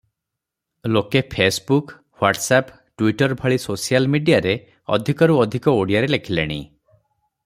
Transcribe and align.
ଲୋକେ 0.93 1.19
Facebook, 1.33 1.91
WhatsApp, 2.21 2.79
Twitter 3.01 3.37
ଭଳି 3.43 3.59
social 3.67 4.11
ମିଡ଼ିଆରେ 4.15 4.55
ଅଧିକରୁ 4.97 5.37
ଅଧିକ 5.45 5.75
ଓଡ଼ିଆରେ 5.83 6.11
ଲେଖିଲେଣି। 6.15 6.61